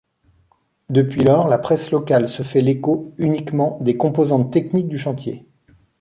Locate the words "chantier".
4.97-5.45